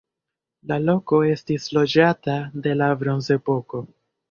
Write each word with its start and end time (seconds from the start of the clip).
La 0.71 0.77
loko 0.85 1.19
estis 1.33 1.69
loĝata 1.79 2.39
de 2.65 2.75
la 2.83 2.91
bronzepoko. 3.05 3.87